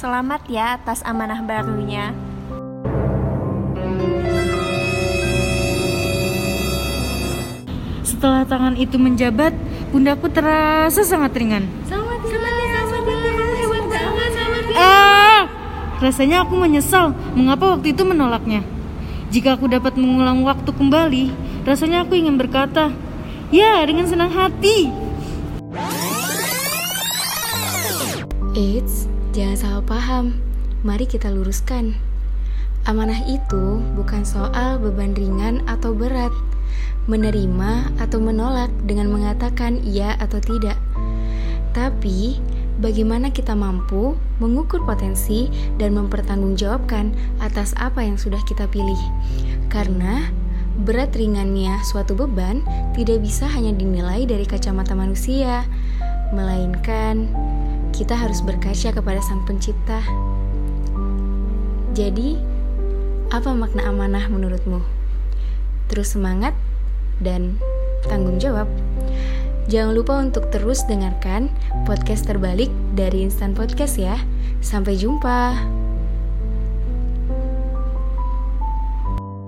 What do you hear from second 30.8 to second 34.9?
Mari kita luruskan. Amanah itu bukan soal